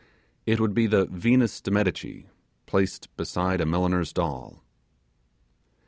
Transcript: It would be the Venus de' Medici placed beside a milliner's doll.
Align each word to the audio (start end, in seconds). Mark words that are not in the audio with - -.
It 0.47 0.59
would 0.59 0.73
be 0.73 0.87
the 0.87 1.05
Venus 1.05 1.61
de' 1.61 1.69
Medici 1.69 2.27
placed 2.65 3.15
beside 3.17 3.61
a 3.61 3.67
milliner's 3.67 4.11
doll. 4.11 4.63